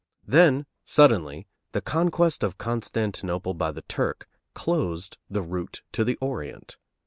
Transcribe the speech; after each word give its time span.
Then, 0.25 0.65
suddenly, 0.83 1.45
the 1.73 1.79
conquest 1.81 2.41
of 2.43 2.57
Constantinople 2.57 3.53
by 3.53 3.71
the 3.71 3.83
Turk 3.83 4.27
closed 4.55 5.19
the 5.29 5.43
route 5.43 5.83
to 5.91 6.03
the 6.03 6.15
Orient. 6.19 6.75